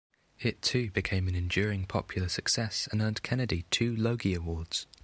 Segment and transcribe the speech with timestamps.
[0.39, 4.87] It too became an enduring popular success and earned Kennedy two Logie Awards.